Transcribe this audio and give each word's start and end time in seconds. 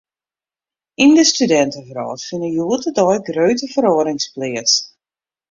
Yn 1.03 1.11
de 1.17 1.25
studintewrâld 1.31 2.21
fine 2.29 2.47
hjoed-de-dei 2.53 3.19
grutte 3.27 3.67
feroarings 3.73 4.25
pleats. 4.33 4.73